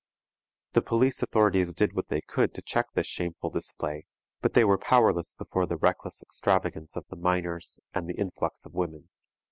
The 0.73 0.81
police 0.81 1.21
authorities 1.21 1.75
did 1.75 1.93
what 1.93 2.07
they 2.07 2.21
could 2.21 2.55
to 2.55 2.63
check 2.63 2.87
this 2.95 3.05
shameful 3.05 3.51
display, 3.51 4.07
but 4.41 4.53
they 4.55 4.63
were 4.63 4.79
powerless 4.79 5.35
before 5.35 5.67
the 5.67 5.77
reckless 5.77 6.23
extravagance 6.23 6.95
of 6.97 7.05
the 7.11 7.15
miners 7.15 7.79
and 7.93 8.09
the 8.09 8.15
influx 8.17 8.65
of 8.65 8.73
women. 8.73 9.09